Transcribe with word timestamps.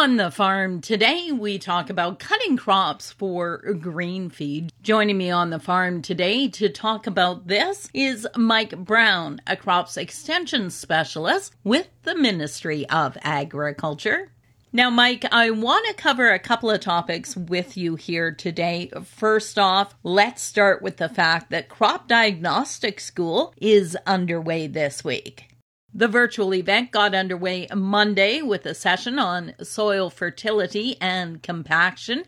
On 0.00 0.16
the 0.16 0.30
farm 0.30 0.80
today, 0.80 1.30
we 1.30 1.58
talk 1.58 1.90
about 1.90 2.18
cutting 2.18 2.56
crops 2.56 3.12
for 3.12 3.58
green 3.58 4.30
feed. 4.30 4.72
Joining 4.80 5.18
me 5.18 5.30
on 5.30 5.50
the 5.50 5.58
farm 5.58 6.00
today 6.00 6.48
to 6.48 6.70
talk 6.70 7.06
about 7.06 7.48
this 7.48 7.90
is 7.92 8.26
Mike 8.34 8.74
Brown, 8.78 9.42
a 9.46 9.56
crops 9.58 9.98
extension 9.98 10.70
specialist 10.70 11.54
with 11.64 11.86
the 12.04 12.14
Ministry 12.14 12.88
of 12.88 13.18
Agriculture. 13.20 14.32
Now, 14.72 14.88
Mike, 14.88 15.26
I 15.30 15.50
want 15.50 15.86
to 15.88 15.92
cover 15.92 16.30
a 16.30 16.38
couple 16.38 16.70
of 16.70 16.80
topics 16.80 17.36
with 17.36 17.76
you 17.76 17.96
here 17.96 18.32
today. 18.32 18.90
First 19.04 19.58
off, 19.58 19.94
let's 20.02 20.40
start 20.40 20.80
with 20.80 20.96
the 20.96 21.10
fact 21.10 21.50
that 21.50 21.68
Crop 21.68 22.08
Diagnostic 22.08 23.00
School 23.00 23.52
is 23.58 23.98
underway 24.06 24.66
this 24.66 25.04
week. 25.04 25.49
The 25.92 26.08
virtual 26.08 26.54
event 26.54 26.92
got 26.92 27.14
underway 27.14 27.66
Monday 27.74 28.42
with 28.42 28.64
a 28.64 28.74
session 28.74 29.18
on 29.18 29.54
soil 29.62 30.08
fertility 30.08 30.96
and 31.00 31.42
compaction. 31.42 32.24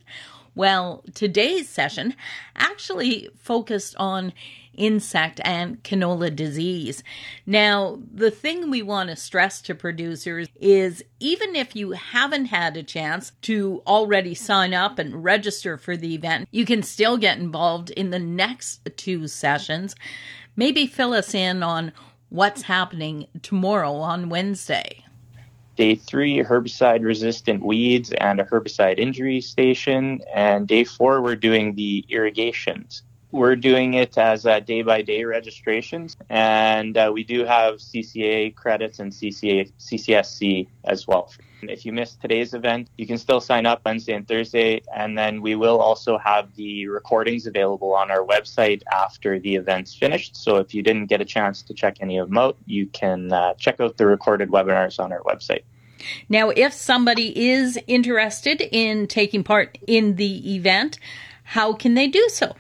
Well, 0.55 1.05
today's 1.15 1.69
session 1.69 2.15
actually 2.56 3.30
focused 3.39 3.95
on 3.98 4.33
insect 4.75 5.41
and 5.45 5.83
canola 5.83 6.34
disease. 6.34 7.03
Now, 7.47 8.01
the 8.12 8.30
thing 8.30 8.70
we 8.70 8.83
want 8.83 9.11
to 9.11 9.17
stress 9.17 9.62
to 9.62 9.75
producers 9.75 10.48
is 10.61 11.05
even 11.20 11.55
if 11.55 11.77
you 11.77 11.92
haven't 11.92 12.47
had 12.47 12.77
a 12.77 12.83
chance 12.83 13.33
to 13.42 13.83
already 13.87 14.34
sign 14.34 14.75
up 14.75 14.98
and 14.98 15.23
register 15.23 15.77
for 15.79 15.97
the 15.97 16.15
event, 16.15 16.48
you 16.51 16.65
can 16.65 16.83
still 16.83 17.17
get 17.17 17.39
involved 17.39 17.91
in 17.91 18.11
the 18.11 18.19
next 18.19 18.89
two 18.97 19.29
sessions. 19.29 19.95
Maybe 20.56 20.87
fill 20.87 21.15
us 21.15 21.34
in 21.34 21.62
on 21.62 21.92
what's 22.32 22.62
happening 22.62 23.27
tomorrow 23.42 23.92
on 23.96 24.30
Wednesday. 24.30 25.04
Day 25.77 25.95
three, 25.95 26.42
herbicide 26.42 27.05
resistant 27.05 27.62
weeds 27.62 28.10
and 28.12 28.41
a 28.41 28.45
herbicide 28.45 28.98
injury 28.98 29.42
station. 29.42 30.22
And 30.34 30.66
day 30.66 30.84
four, 30.84 31.20
we're 31.20 31.36
doing 31.36 31.74
the 31.74 32.06
irrigations. 32.08 33.02
We're 33.33 33.56
doing 33.56 33.94
it 33.94 34.16
as 34.16 34.44
day 34.64 34.83
by 34.83 35.02
day 35.02 35.24
registrations, 35.24 36.19
and 36.28 36.97
uh, 36.98 37.11
we 37.14 37.24
do 37.24 37.47
have 37.47 37.77
CCA 37.77 38.55
credits 38.55 38.98
and 38.98 39.11
CCA, 39.11 39.72
CCSC 39.78 40.69
as 40.84 41.06
well. 41.06 41.33
If 41.68 41.86
you 41.86 41.92
missed 41.92 42.20
today's 42.20 42.55
event, 42.55 42.88
you 42.98 43.06
can 43.06 43.18
still 43.18 43.41
sign 43.41 43.66
up 43.66 43.82
Wednesday 43.84 44.14
and 44.14 44.27
Thursday, 44.27 44.82
and 44.94 45.16
then 45.16 45.41
we 45.41 45.55
will 45.55 45.80
also 45.80 46.18
have 46.18 46.55
the 46.56 46.88
recordings 46.88 47.46
available 47.46 47.94
on 47.94 48.10
our 48.10 48.24
website 48.24 48.82
after 48.91 49.38
the 49.38 49.55
event's 49.55 49.94
finished. 49.94 50.36
So 50.36 50.56
if 50.56 50.74
you 50.74 50.83
didn't 50.83 51.06
get 51.06 51.20
a 51.20 51.24
chance 51.24 51.62
to 51.62 51.74
check 51.74 51.98
any 52.00 52.18
of 52.18 52.28
them 52.28 52.38
out, 52.38 52.56
you 52.66 52.86
can 52.86 53.33
uh, 53.33 53.55
check 53.55 53.78
out 53.80 53.96
the 53.96 54.06
recorded 54.06 54.50
webinars 54.50 54.98
on 54.98 55.12
our 55.12 55.20
website. 55.20 55.62
Now, 56.28 56.50
if 56.50 56.72
somebody 56.72 57.50
is 57.50 57.78
interested 57.86 58.60
in 58.60 59.06
taking 59.06 59.44
part 59.44 59.78
in 59.86 60.16
the 60.16 60.56
event, 60.56 60.98
how 61.44 61.74
can 61.74 61.94
they 61.94 62.08
do 62.08 62.28
so? 62.28 62.56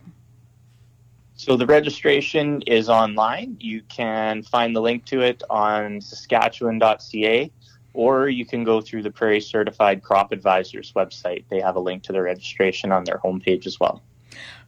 So 1.34 1.56
the 1.56 1.66
registration 1.66 2.62
is 2.68 2.88
online. 2.88 3.56
You 3.58 3.82
can 3.88 4.44
find 4.44 4.76
the 4.76 4.80
link 4.80 5.06
to 5.06 5.22
it 5.22 5.42
on 5.50 6.00
saskatchewan.ca 6.00 7.50
or 7.94 8.28
you 8.28 8.44
can 8.44 8.64
go 8.64 8.80
through 8.80 9.02
the 9.02 9.10
Prairie 9.10 9.40
Certified 9.40 10.02
Crop 10.02 10.32
Advisors 10.32 10.92
website. 10.92 11.44
They 11.48 11.60
have 11.60 11.76
a 11.76 11.80
link 11.80 12.02
to 12.04 12.12
the 12.12 12.22
registration 12.22 12.92
on 12.92 13.04
their 13.04 13.18
homepage 13.18 13.66
as 13.66 13.78
well. 13.78 14.02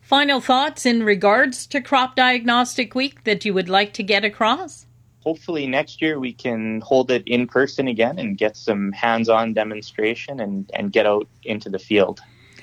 Final 0.01 0.41
thoughts 0.41 0.85
in 0.85 1.03
regards 1.03 1.67
to 1.69 1.81
Crop 1.81 2.15
Diagnostic 2.17 2.95
Week 2.95 3.25
that 3.25 3.45
you 3.45 3.55
would 3.55 3.71
like 3.71 3.95
to 3.95 4.03
get 4.03 4.25
across? 4.25 4.87
Hopefully, 5.21 5.67
next 5.67 6.03
year 6.03 6.21
we 6.21 6.35
can 6.35 6.83
hold 6.83 7.11
it 7.11 7.23
in 7.27 7.47
person 7.47 7.89
again 7.89 8.19
and 8.19 8.37
get 8.37 8.59
some 8.59 8.93
hands 8.93 9.31
on 9.31 9.55
demonstration 9.55 10.41
and, 10.41 10.71
and 10.75 10.93
get 10.93 11.07
out 11.07 11.27
into 11.45 11.71
the 11.71 11.79
field. 11.79 12.21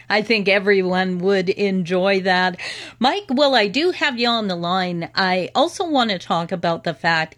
I 0.08 0.22
think 0.22 0.48
everyone 0.48 1.20
would 1.20 1.50
enjoy 1.50 2.22
that. 2.22 2.60
Mike, 3.00 3.24
well, 3.30 3.56
I 3.56 3.68
do 3.68 3.92
have 3.92 4.20
you 4.20 4.28
on 4.28 4.48
the 4.48 4.56
line. 4.56 5.10
I 5.16 5.50
also 5.56 5.90
want 5.90 6.12
to 6.12 6.20
talk 6.20 6.52
about 6.52 6.84
the 6.84 6.94
fact 6.94 7.36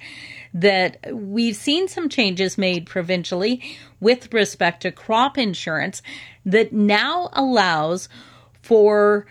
that 0.54 0.98
we've 1.12 1.56
seen 1.56 1.88
some 1.88 2.10
changes 2.10 2.58
made 2.58 2.86
provincially 2.86 3.62
with 4.00 4.34
respect 4.34 4.82
to 4.82 4.92
crop 4.92 5.38
insurance 5.38 6.02
that 6.46 6.72
now 6.72 7.30
allows 7.34 8.08
for 8.62 9.26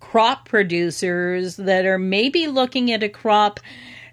crop 0.00 0.48
producers 0.48 1.56
that 1.56 1.84
are 1.84 1.98
maybe 1.98 2.46
looking 2.46 2.90
at 2.90 3.02
a 3.02 3.08
crop 3.08 3.60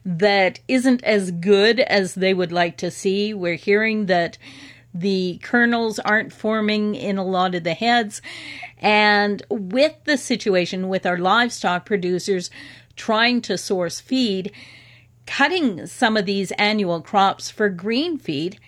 that 0.06 0.59
isn't 0.68 1.03
as 1.03 1.31
good 1.31 1.80
as 1.80 2.16
they 2.16 2.34
would 2.34 2.52
like 2.52 2.78
to 2.78 2.91
see. 2.91 3.34
We're 3.34 3.56
hearing 3.56 4.06
that 4.08 4.38
the 4.94 5.40
kernels 5.44 6.00
aren't 6.00 6.34
forming 6.34 6.96
in 6.96 7.18
a 7.18 7.24
lot 7.24 7.53
of 7.53 7.64
the 7.64 7.74
heads. 7.74 8.22
And 8.78 9.44
with 9.50 9.96
the 10.06 10.18
situation 10.18 10.90
with 10.90 11.06
our 11.06 11.18
livestock 11.18 11.86
producers 11.86 12.50
trying 12.96 13.41
to 13.44 13.58
source 13.58 14.00
feed, 14.00 14.52
cutting 15.29 15.85
some 15.85 16.17
of 16.17 16.25
these 16.25 16.51
annual 16.53 17.01
crops 17.01 17.51
for 17.51 17.69
green 17.69 18.17
feed 18.17 18.59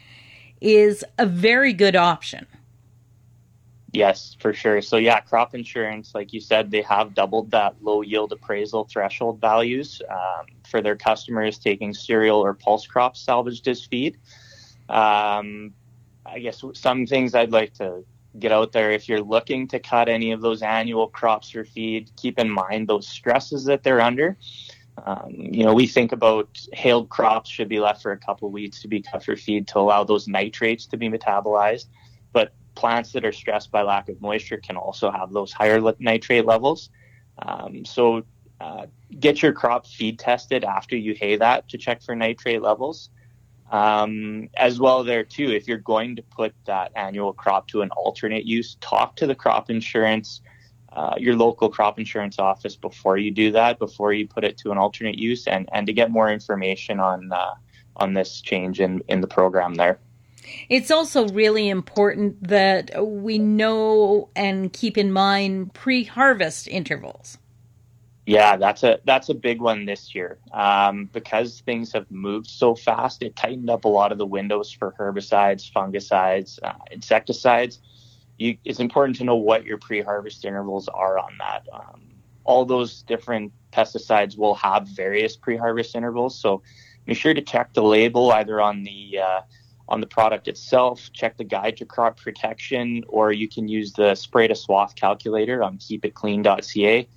is 0.61 1.03
a 1.17 1.25
very 1.25 1.73
good 1.73 1.95
option. 1.95 2.45
Yes, 3.93 4.37
for 4.39 4.53
sure. 4.53 4.79
So, 4.83 4.97
yeah, 4.97 5.19
crop 5.21 5.55
insurance, 5.55 6.13
like 6.13 6.31
you 6.31 6.39
said, 6.39 6.69
they 6.69 6.83
have 6.83 7.15
doubled 7.15 7.49
that 7.51 7.75
low 7.81 8.01
yield 8.01 8.31
appraisal 8.31 8.85
threshold 8.85 9.41
values 9.41 10.03
um, 10.07 10.45
for 10.69 10.81
their 10.81 10.95
customers 10.95 11.57
taking 11.57 11.95
cereal 11.95 12.37
or 12.37 12.53
pulse 12.53 12.85
crops 12.85 13.19
salvaged 13.19 13.67
as 13.67 13.83
feed. 13.83 14.17
Um, 14.87 15.73
I 16.25 16.39
guess 16.39 16.63
some 16.73 17.07
things 17.07 17.33
I'd 17.33 17.51
like 17.51 17.73
to 17.75 18.05
get 18.37 18.51
out 18.51 18.71
there 18.71 18.91
if 18.91 19.09
you're 19.09 19.21
looking 19.21 19.67
to 19.69 19.79
cut 19.79 20.07
any 20.07 20.31
of 20.31 20.41
those 20.41 20.61
annual 20.61 21.07
crops 21.07 21.49
for 21.49 21.65
feed, 21.65 22.11
keep 22.15 22.37
in 22.37 22.49
mind 22.49 22.87
those 22.87 23.07
stresses 23.07 23.65
that 23.65 23.81
they're 23.81 23.99
under. 23.99 24.37
Um, 24.97 25.31
you 25.31 25.63
know, 25.63 25.73
we 25.73 25.87
think 25.87 26.11
about 26.11 26.59
hailed 26.73 27.09
crops 27.09 27.49
should 27.49 27.69
be 27.69 27.79
left 27.79 28.01
for 28.01 28.11
a 28.11 28.17
couple 28.17 28.51
weeks 28.51 28.81
to 28.81 28.87
be 28.87 29.01
cut 29.01 29.23
for 29.23 29.35
feed 29.35 29.67
to 29.69 29.79
allow 29.79 30.03
those 30.03 30.27
nitrates 30.27 30.85
to 30.87 30.97
be 30.97 31.09
metabolized. 31.09 31.87
But 32.33 32.53
plants 32.75 33.11
that 33.13 33.25
are 33.25 33.31
stressed 33.31 33.71
by 33.71 33.81
lack 33.83 34.09
of 34.09 34.21
moisture 34.21 34.57
can 34.57 34.77
also 34.77 35.11
have 35.11 35.31
those 35.31 35.51
higher 35.51 35.81
nitrate 35.99 36.45
levels. 36.45 36.89
Um, 37.39 37.85
so 37.85 38.23
uh, 38.59 38.85
get 39.19 39.41
your 39.41 39.53
crop 39.53 39.87
feed 39.87 40.19
tested 40.19 40.63
after 40.63 40.95
you 40.95 41.15
hay 41.15 41.35
that 41.37 41.67
to 41.69 41.77
check 41.77 42.01
for 42.01 42.15
nitrate 42.15 42.61
levels. 42.61 43.09
Um, 43.71 44.49
as 44.55 44.79
well, 44.79 45.03
there 45.03 45.23
too, 45.23 45.49
if 45.51 45.67
you're 45.67 45.77
going 45.77 46.17
to 46.17 46.21
put 46.21 46.53
that 46.65 46.91
annual 46.95 47.33
crop 47.33 47.67
to 47.69 47.81
an 47.81 47.89
alternate 47.91 48.45
use, 48.45 48.75
talk 48.81 49.15
to 49.15 49.25
the 49.25 49.33
crop 49.33 49.69
insurance, 49.69 50.41
uh, 50.93 51.15
your 51.17 51.35
local 51.35 51.69
crop 51.69 51.97
insurance 51.99 52.39
office 52.39 52.75
before 52.75 53.17
you 53.17 53.31
do 53.31 53.51
that, 53.51 53.79
before 53.79 54.13
you 54.13 54.27
put 54.27 54.43
it 54.43 54.57
to 54.57 54.71
an 54.71 54.77
alternate 54.77 55.17
use, 55.17 55.47
and, 55.47 55.69
and 55.73 55.87
to 55.87 55.93
get 55.93 56.11
more 56.11 56.29
information 56.29 56.99
on 56.99 57.31
uh, 57.31 57.53
on 57.95 58.13
this 58.13 58.41
change 58.41 58.79
in, 58.79 59.01
in 59.07 59.21
the 59.21 59.27
program 59.27 59.75
there. 59.75 59.99
It's 60.69 60.91
also 60.91 61.27
really 61.29 61.69
important 61.69 62.47
that 62.47 63.05
we 63.05 63.37
know 63.37 64.29
and 64.35 64.71
keep 64.73 64.97
in 64.97 65.11
mind 65.11 65.73
pre 65.73 66.03
harvest 66.03 66.67
intervals. 66.67 67.37
Yeah, 68.25 68.55
that's 68.57 68.83
a 68.83 68.99
that's 69.03 69.29
a 69.29 69.33
big 69.33 69.61
one 69.61 69.85
this 69.85 70.13
year 70.13 70.37
um, 70.53 71.09
because 71.11 71.61
things 71.61 71.91
have 71.93 72.09
moved 72.11 72.47
so 72.47 72.75
fast. 72.75 73.23
It 73.23 73.35
tightened 73.35 73.69
up 73.69 73.85
a 73.85 73.87
lot 73.87 74.11
of 74.11 74.17
the 74.17 74.25
windows 74.25 74.71
for 74.71 74.93
herbicides, 74.99 75.71
fungicides, 75.71 76.59
uh, 76.61 76.73
insecticides. 76.91 77.79
You, 78.41 78.57
it's 78.65 78.79
important 78.79 79.17
to 79.17 79.23
know 79.23 79.35
what 79.35 79.65
your 79.65 79.77
pre-harvest 79.77 80.45
intervals 80.45 80.87
are 80.87 81.19
on 81.19 81.33
that. 81.37 81.67
Um, 81.71 82.01
all 82.43 82.65
those 82.65 83.03
different 83.03 83.53
pesticides 83.71 84.35
will 84.35 84.55
have 84.55 84.87
various 84.87 85.37
pre-harvest 85.37 85.95
intervals, 85.95 86.39
so 86.39 86.63
be 87.05 87.13
sure 87.13 87.35
to 87.35 87.41
check 87.41 87.71
the 87.75 87.83
label 87.83 88.31
either 88.31 88.59
on 88.59 88.81
the 88.81 89.19
uh, 89.19 89.41
on 89.87 90.01
the 90.01 90.07
product 90.07 90.47
itself. 90.47 91.11
Check 91.13 91.37
the 91.37 91.43
guide 91.43 91.77
to 91.77 91.85
crop 91.85 92.19
protection, 92.19 93.03
or 93.07 93.31
you 93.31 93.47
can 93.47 93.67
use 93.67 93.93
the 93.93 94.15
spray 94.15 94.47
to 94.47 94.55
swath 94.55 94.95
calculator 94.95 95.61
on 95.61 95.77
keepitclean.ca 95.77 97.07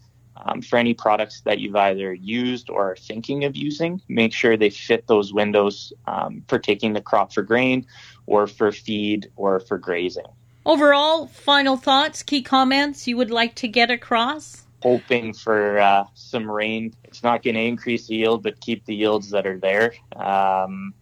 um, 0.44 0.60
for 0.60 0.78
any 0.78 0.92
products 0.92 1.40
that 1.46 1.58
you've 1.58 1.76
either 1.76 2.12
used 2.12 2.68
or 2.68 2.92
are 2.92 2.96
thinking 2.96 3.44
of 3.44 3.56
using, 3.56 4.02
make 4.08 4.34
sure 4.34 4.58
they 4.58 4.68
fit 4.68 5.06
those 5.06 5.32
windows 5.32 5.90
um, 6.06 6.42
for 6.48 6.58
taking 6.58 6.92
the 6.92 7.00
crop 7.00 7.32
for 7.32 7.42
grain 7.42 7.86
or 8.26 8.46
for 8.46 8.70
feed 8.72 9.30
or 9.36 9.58
for 9.60 9.78
grazing. 9.78 10.26
Overall, 10.66 11.26
final 11.26 11.76
thoughts, 11.76 12.22
key 12.22 12.42
comments 12.42 13.06
you 13.06 13.18
would 13.18 13.30
like 13.30 13.54
to 13.56 13.68
get 13.68 13.90
across? 13.90 14.64
Hoping 14.82 15.34
for 15.34 15.78
uh, 15.78 16.04
some 16.14 16.50
rain. 16.50 16.94
It's 17.04 17.22
not 17.22 17.42
going 17.42 17.54
to 17.54 17.60
increase 17.60 18.06
the 18.06 18.16
yield, 18.16 18.42
but 18.42 18.60
keep 18.60 18.86
the 18.86 18.94
yields 18.94 19.30
that 19.30 19.46
are 19.46 19.58
there. 19.58 19.92
Um, 20.16 20.94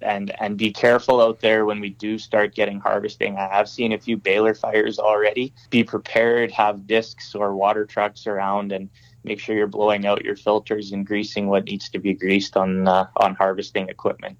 and 0.00 0.30
and 0.40 0.56
be 0.56 0.72
careful 0.72 1.20
out 1.20 1.40
there 1.40 1.64
when 1.64 1.80
we 1.80 1.90
do 1.90 2.18
start 2.18 2.54
getting 2.54 2.78
harvesting. 2.78 3.36
I 3.36 3.48
have 3.48 3.68
seen 3.68 3.92
a 3.92 3.98
few 3.98 4.16
baler 4.16 4.54
fires 4.54 5.00
already. 5.00 5.52
Be 5.70 5.82
prepared, 5.82 6.52
have 6.52 6.86
discs 6.86 7.34
or 7.34 7.56
water 7.56 7.84
trucks 7.84 8.28
around, 8.28 8.70
and 8.70 8.88
make 9.24 9.40
sure 9.40 9.56
you're 9.56 9.66
blowing 9.66 10.06
out 10.06 10.24
your 10.24 10.36
filters 10.36 10.92
and 10.92 11.04
greasing 11.04 11.48
what 11.48 11.64
needs 11.64 11.88
to 11.90 11.98
be 11.98 12.14
greased 12.14 12.56
on 12.56 12.86
uh, 12.86 13.08
on 13.16 13.34
harvesting 13.34 13.88
equipment. 13.88 14.38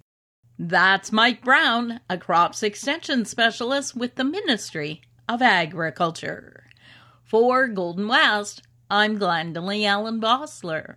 That's 0.61 1.13
Mike 1.13 1.45
Brown, 1.45 2.01
a 2.11 2.19
crops 2.19 2.65
extension 2.65 3.25
specialist 3.25 3.95
with 3.95 4.17
the 4.17 4.25
Ministry 4.25 5.03
of 5.29 5.41
Agriculture. 5.41 6.65
For 7.23 7.69
Golden 7.69 8.09
West, 8.09 8.63
I'm 8.91 9.21
Glendalee 9.21 9.85
Allen 9.85 10.21
Bossler. 10.21 10.97